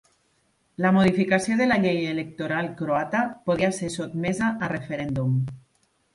[0.85, 5.39] La modificació de la llei electoral croata podria ser sotmesa a referèndum.